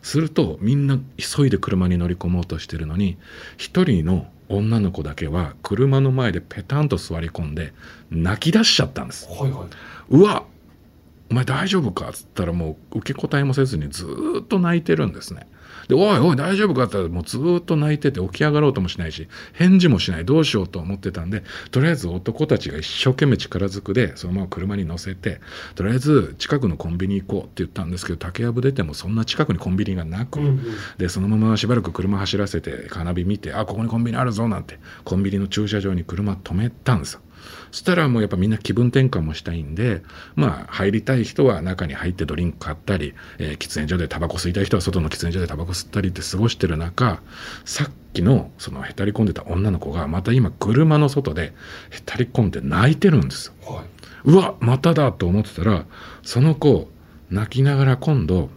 [0.01, 3.17] するとみんな急いで車に乗り込もうとしてるのに
[3.57, 7.73] 一人の女の子だけは車の前でペタンと座り込んで
[8.09, 9.27] 泣き出しちゃったんです。
[10.09, 10.43] うわ
[11.29, 15.47] お前大丈夫かっつったらもう受け答えもせずにずーっと泣いてるんですね。
[15.89, 25.41] で、おいおい大丈夫かって言ったらもうずーっと泣いてて起き上がろうともしないし、返事もしない、どうしようと思ってたんで、とりあえず男たちが一生懸命力ずくで、そのまま車に乗せて、
[25.73, 30.39] とりあえず近くのコンビニ行こうって言ったんですけど、竹やぶ出てもそんな近くにコンビニがなく、
[30.99, 37.21] で、そのまましばらく車走らせて、カーナビ見て、あ、ここにコンビニあるぞなんて、コンビニの駐車場に車止めたんですよ。
[37.71, 40.01] そしたらもうやっぱみんな気分転換もしたいんで、
[40.35, 47.21] まあ入りたい人は中に入ってドリンク買ったり、えー喫煙所でタバコ吸いたい人は外の喫煙所でタバコ吸ったりって過ごしてる中、
[47.65, 51.53] さっきのそのへたり込んでた女の子がまた今車の外で
[51.89, 53.53] へたり込んで泣いてるんですよ。
[54.25, 55.85] うわ、まただと思ってたら、
[56.23, 56.89] その子
[57.29, 58.49] 泣きながら今度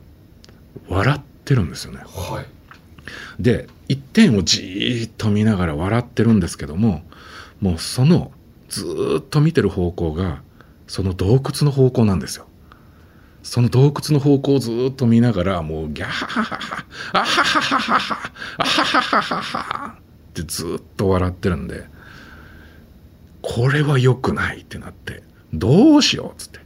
[0.89, 2.01] 笑ってるんですよね。
[3.39, 7.03] で一点をじーっと見ながら笑ってるんですけども
[7.61, 8.33] もうその
[8.73, 10.43] ずっと見てる方向が
[10.87, 12.47] その洞窟の方向なんですよ。
[13.43, 18.17] その洞窟の方向をずっと見ながらもうギャハハハハあははははは
[18.59, 21.85] はははははってずっと笑ってるんで
[23.43, 26.61] これは良くないってなってどうしようっつって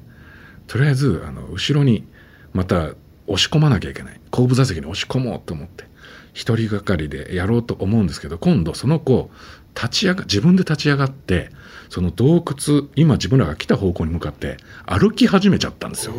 [0.67, 2.07] とりあえずあの後ろに
[2.53, 2.91] また
[3.27, 5.85] 押し込まなきゃいけない後部座席に押し込もうと思って
[6.35, 9.31] 一人がかりでやろうと思うんですけど今度その子
[9.75, 11.51] 立ち上が自分で立ち上がって
[11.89, 16.15] その洞窟今自分らが来た方向に向かって歩き始めちゃったんですよ。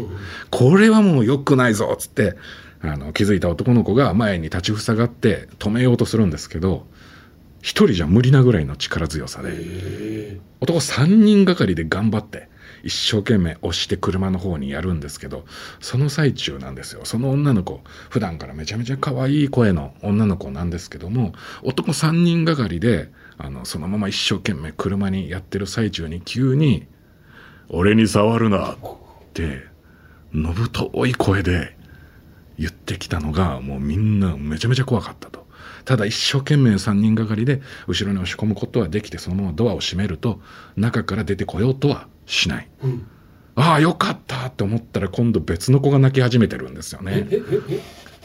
[0.49, 2.35] これはもう良くないぞっつって
[2.81, 6.85] あの気づいた男の子が前に立ちふさがって止めようとするんですけど
[7.61, 12.49] 一人じゃ無理なぐらいの力強さで男3人がかりで頑張って
[12.83, 15.45] 一生懸命押して車の方にやるんですけど
[15.79, 17.01] その最中なんですよ。
[17.03, 26.87] その女の子普段からめちゃめちゃ可愛い声の女の子なんですけども男3人がかりであのそのまま一生懸命車にやってる最中に急に
[27.69, 28.77] 「俺に触るな」っ
[29.33, 29.63] て
[30.33, 31.77] のぶとい声で
[32.57, 35.45] 言ってきたのがもうみんなめちゃめちゃ怖かったと。
[35.85, 40.41] ただ一生懸命3人がかりで後ろに押し込むことはできてそのままドアを閉めると
[40.75, 42.69] 中から出てこようとはしない。
[42.83, 43.07] うん
[43.59, 47.27] ああよかったって思ったら今度別の子が泣き始めてるんですよね。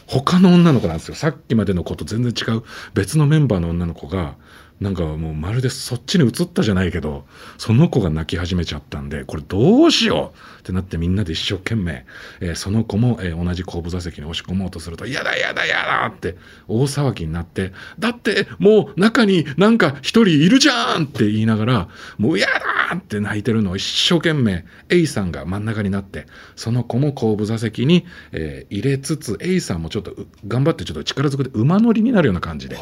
[0.05, 4.35] 他の女の子なんですよさっきまでの子と全然違う別のメンバーの女の子が
[4.83, 7.25] なんかもうまるでそっちに移ったじゃないけど
[7.57, 12.05] その子が泣き始めちゃったんでこれどうしようってなってみんなで一生懸命、
[12.41, 16.35] えーその子も、えー同じ後部座席に押し込もうとすると「やだやだやだ!」って
[16.67, 21.87] 大騒ぎになって「だってもう中になんか一人いるじゃん!」って言いながら
[22.19, 22.47] 「もうや
[22.91, 32.77] だ!」って泣いてるのを一生懸命 A さんが真ん中になってその子も後部座席に、えー入れつつ A さんもちょっとう頑張ってちょっと力ずくで馬乗りになるような感じで、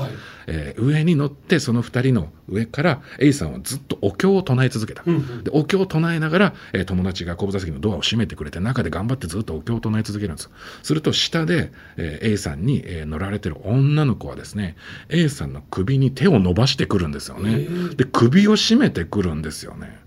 [0.47, 10.49] えー上に乗ってその2人の上から A さんはずっとお経を唱え続けた、でお経を唱えながら、えー友達が後部座席のドアを閉めてくれて中で頑張ってずっとお経を唱え続けるんです。
[10.83, 14.75] すると下で、えー A さんに、えー乗られてる女の子はですね
[15.09, 19.99] A さんの首に手を伸ばしてくるんですよね、で首を絞めてくるんですよね。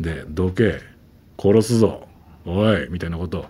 [0.00, 0.80] で「どけ
[1.38, 2.08] 殺すぞ。
[2.44, 3.46] おい」みたいなこと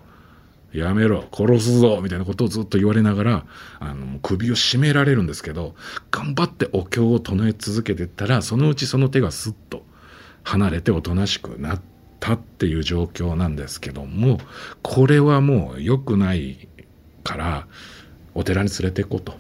[0.73, 3.47] やめろ殺すぞみたいなことをずっと言われながら
[3.81, 5.75] あの首を絞められるんですけど
[6.11, 9.83] 頑張ってお経を唱え続けてったらそのうちその手がスッと
[10.45, 11.81] 離れておとなしくなっ
[12.21, 14.39] たっていう状況なんですけども
[14.83, 16.69] これはもう良くない
[17.25, 17.67] から
[18.35, 19.35] お寺に連れて行こうと。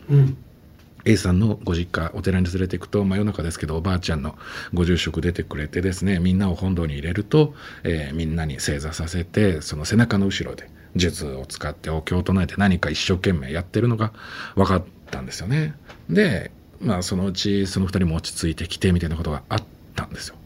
[1.05, 4.37] A さんのご実家お寺に連れて行くと真夜中ですけどおばあちゃんの
[4.75, 14.12] ご住職出てくれてですねみんなを本堂に入れると、えーみんなに正座させてその背中の後ろで術を使ってお経を唱えて何か一生懸命やってるのが
[14.55, 15.74] 分かったんですよね。
[16.09, 19.62] でまあそのうちその2人も落ち着いてきてみたいなことがあっ
[19.94, 20.37] たんですよ。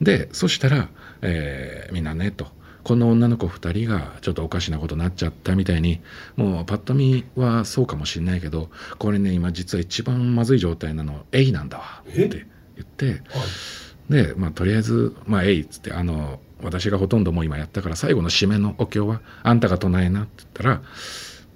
[0.00, 0.88] でそしたら、
[1.22, 2.46] えーみんなねと
[2.82, 6.00] この女の子2人がちょっとおかしなことになっちゃったみたいに
[6.36, 13.22] もうパッと見はそうかもしれないけどこれね今実は一番まずい状態なのエイなんだわって言って
[14.08, 20.82] で、まあ、とりあえず「まあ、エイ」っつってあの私がほとんどもう今やったから最後の締めのお経はあんたが唱えなって言ったら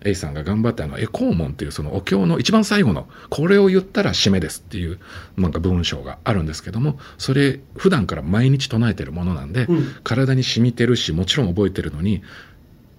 [0.05, 5.01] A さんが頑張ってあのエコーモンっていうそのお経の一番最後のこれを言ったら締めですっていう
[5.37, 9.67] なんか文章があるんですけどもそれ普段から毎日唱えてるものなんで、
[10.05, 12.23] 体に染みてるしもちろん覚えてるのに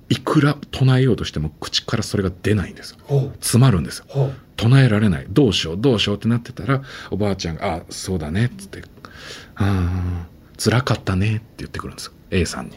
[0.10, 2.98] いくら唱えようとしても口からそれが出ないんです。
[3.10, 4.00] よ詰まるんです。
[4.00, 5.26] よ唱えられない。
[5.30, 8.84] どうしようどうしようってなってたらおばあちゃんが「あそうだね」っつって
[9.56, 12.74] 「あー辛かったね」って言ってくるんですよ A さんに。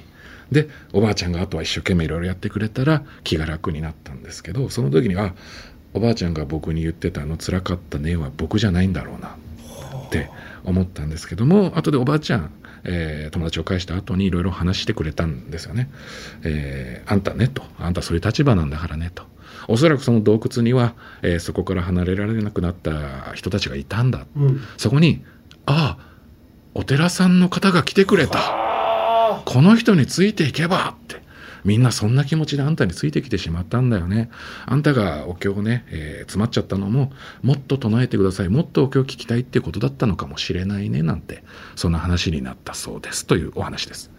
[0.53, 5.35] でおばあちゃんがあとは一生懸命いろいろやってくれたら気が楽になったんですけどその時には
[5.93, 9.37] おばあちゃんが僕に言ってたあの辛かったねは僕じゃないんだろうな
[10.07, 10.31] って
[10.65, 12.51] 思ったんですけども後でおばあちゃん、
[12.85, 15.91] えー友達を返した後にいろいろ話してくれたんですよね。
[16.45, 19.25] えーあんたねとあんたそういう立場なんだからねと。
[19.67, 24.27] おそらくその洞窟には、えーそこから離れられなくなった人たちがいたんだ。
[24.79, 25.25] そこに
[25.67, 26.08] ああ
[26.79, 29.43] お寺さんの方が来てくれた。
[29.45, 31.21] この人についていけばって。
[31.65, 34.31] みんなそんな気持ちであんたについてきてしまったんだよね。
[34.65, 37.13] あんたがお経をね、えー詰まっちゃったのも、
[37.43, 38.49] もっと唱えてください。
[38.49, 41.03] もっとお経を聞きたいってことだったのかもしれないね。
[41.03, 41.43] なんて、
[41.75, 43.27] そんな話になったそうです。
[43.27, 44.13] というお話です。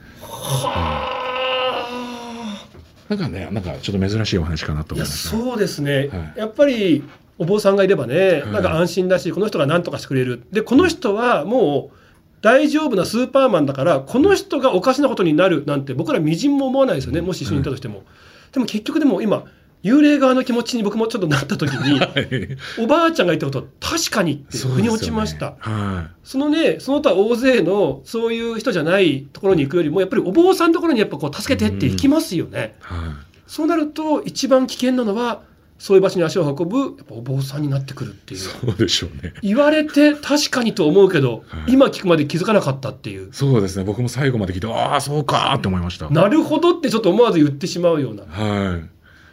[3.08, 5.30] なんかね、なんかちょっと珍しいお話かなと思いました。
[5.30, 7.06] そうですね、はやっぱり
[7.38, 11.99] お坊さんがいればね、はいなんか安心だしこの人が何とかしてくれるでこの人はもう
[12.42, 17.22] 大丈夫なスーパーマンだからこの人がおかしなことになるなんて僕らみじんも思わないですよね。
[17.22, 18.04] もし一緒にいたとしても、
[18.52, 19.46] でも結局でも今
[19.84, 22.02] 幽霊側の気持ちに僕もちょっとなった時に
[22.84, 25.56] おばあちゃんが言ったことは確かにって腑に落ちました。
[25.60, 32.76] はそのね、その他大勢のそういう人じゃないところに行くよりも、やっぱりお坊さんのところにやっぱこう助けてって行きますよね。
[32.80, 32.94] い。
[32.94, 33.14] は
[33.48, 35.42] そうなると一番危険なのは、
[35.80, 38.38] そういう場所に足を運ぶやっぱお坊さんになってくるってい。
[38.38, 38.44] いう。
[38.44, 39.34] そうでしょうね。
[39.42, 43.30] 言われて確かにと思うけど、はい今聞くまで気づかなかったっていう。
[43.32, 43.86] そうですね。
[43.86, 46.10] 僕も最後まで聞いて、ああ、そうかーって思いました。
[46.10, 48.24] なるほどってちょっと思わず言ってしまうような。
[48.24, 48.80] は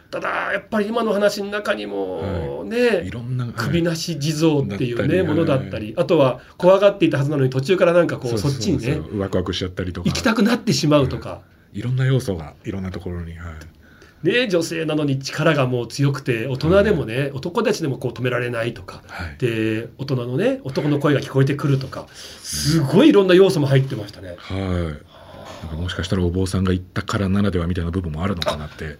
[0.09, 2.69] ただ、やっぱり今の話の中にも、い。
[2.69, 3.45] ねい、ろんな。
[3.45, 10.09] はい首なし地蔵っていうね、ものだったり、あとは怖がっていたはずなのに途中からなんかこう、そっちにねワクワクしちゃったりとか。
[10.09, 11.41] 行きたくなってしまうとか。
[11.73, 13.33] いろんな要素がいろんなところに。
[13.33, 13.53] はい。
[14.23, 19.37] ね、女性なのに力がもう強くて大人でもね、男たちでもこう止められないとか、はい。
[19.37, 24.35] で大人のね男の声が聞こえてくるとかすごいいろんな要素も入ってましたね。
[24.37, 25.67] はい。
[25.67, 28.97] なんかもしかしたらお坊さんが言ったからならではみたいな部分もあるのかなって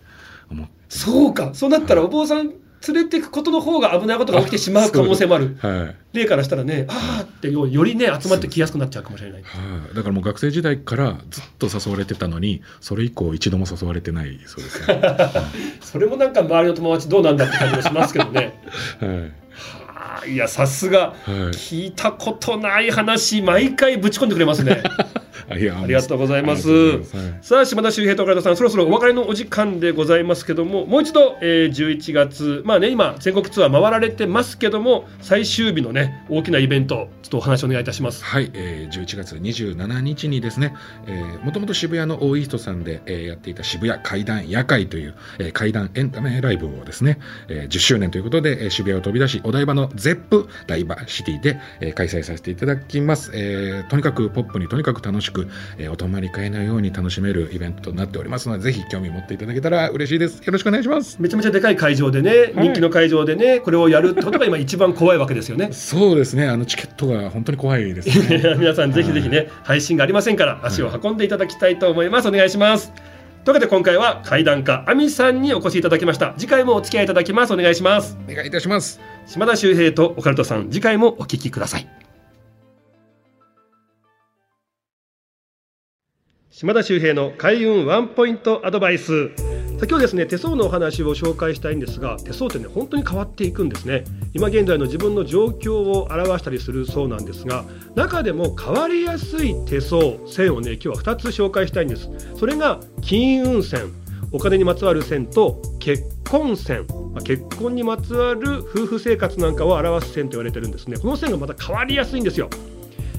[0.51, 0.71] 思って。
[0.89, 1.53] そうか。
[1.53, 2.53] そうなったらお坊さん
[2.87, 5.57] 連れていくことの方が危ないことが起きてしまう可能性もある。
[5.59, 5.95] はい。
[6.13, 9.43] 例からしたらねああってよよりね集まってきやすくなっちゃうかもしれない。
[9.43, 9.47] は
[9.91, 15.01] い、だからもう学生時代からずっと誘われてたのにそれ以降一度も誘われてないそうですね、
[15.81, 18.59] それもなんか周りの友達どうなんだって感じがしますけどね。
[18.99, 19.09] はい。
[19.09, 20.99] はあいやさすが。
[20.99, 24.81] はい、聞いたことない話毎回ぶち込んでくれますね。
[24.83, 25.05] あ
[25.57, 26.69] いやありがとうございます。
[26.69, 27.47] ありがとうございます。
[27.47, 38.23] さあ島田秀平と岡田さんそろそろお別れのお時間でございますけどももう一度、えー11月まあね今全国ツアー回られてますけども最終日のね大きなイベントちょっとお話お願いいたします。
[38.23, 40.75] はい、えー、11月27日にですね、
[41.05, 47.19] えー、もともと渋谷のオーイーストさんで、えーやっていた渋谷怪談夜会という、えー、怪談エンタメライブをですね、
[47.49, 55.47] えー10周年ということで、えー渋谷を飛び出しお台場のゼップダイバーシティで、えー開催させていただきます、えーとにかくポップにとにかく楽しく、
[55.77, 72.27] えーお泊まり会のように楽しめるイベントとなっておりますのでぜひ興味持っていただけたら嬉しいですよろしくお願いしますめちゃめちゃでかい会場でね、人気の会場でねこれをやるってことが今一番怖いわけですよねそうですねあのチケットが本当に怖いですね皆さんぜひぜひね、配信がありませんから足を運んでいただきたいと思います。
[72.27, 72.91] お願いします。
[73.43, 76.33] というわけで今回は怪談家亜美さんにお越しいただきました。
[76.37, 77.53] 次回もお付き合いいただきます。
[77.53, 78.17] お願いします。
[78.29, 82.06] お願いいたします島田秀平とオカルトさん、次回もお聞きください。
[86.59, 89.29] 島田秀平の開運ワンポイントアドバイス。
[89.79, 94.05] 先ほどですね手相のお話を紹介したいんですが手相ってね本当に変わっていくんですね。
[94.33, 102.09] 今現在の自分の状況を表したりするそうなんですが中でも変わりやすい手相線をね今日は2つ紹介したいんです。
[102.35, 103.93] それが金運線
[104.31, 106.87] お金にまつわる線と結婚線、
[107.23, 110.97] 結婚にまつわる夫婦生活なんかを表す線と言われてるんですね。
[110.97, 112.49] この線がまた変わりやすいんですよ。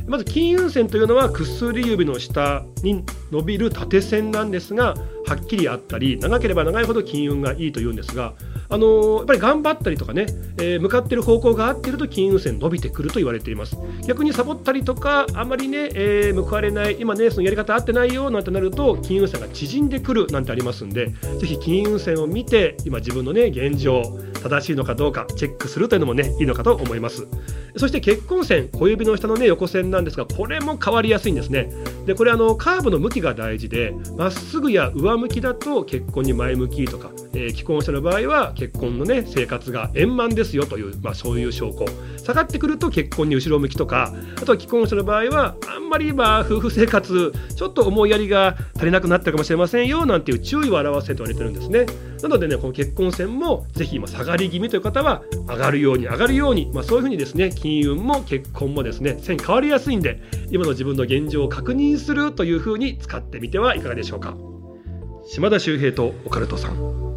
[0.08, 4.94] まず金運線というのは薬指の下に伸びる縦線なんですが
[5.26, 8.32] はっきりあったり長ければ長いほど金運がいいというんですが、
[8.70, 10.26] あのーやっぱり頑張ったりとかね、
[10.58, 13.76] えー向かっている方向が合ってると金運線伸びてくると言われています。
[14.06, 21.08] 逆にサボったりとかあまりね、えー報われない今ねそのやり方合ってないよなんてなると金運線が縮んでくるなんてありますんで
[21.40, 24.02] ぜひ金運線を見て今自分のね現状
[24.42, 27.26] 正しいのかどうかチェックするというのもねいいのかと思います。
[27.76, 31.70] そして結婚線小指の下のね横線なんですがこれも変わりやすいんですね。
[32.06, 41.86] でこれあのカーブの向きが大事でまっすぐや上向きだと結婚に前向きとか、えー既婚者の場合は結婚のね生活が円満ですよという、まあ、そういう証拠。
[42.22, 51.86] 下がってくると結婚に後ろ向きとかあとは既婚者の場合はあんまりまあ夫婦生活ちょっと思いやりが足りなくなってるかもしれませんよなんていう注意を表せと言われてるんですね。
[52.20, 64.36] なのでねこの結婚線もぜひ今下がり気味という方は上がるように上がるように、まあ、そういうふうにですね金運も結婚もですね線変わりやすいんで今の自分の現状を確認するというふうに使ってみてはいかがでしょうか。
[65.30, 67.07] 島田秀平とオカルトさん。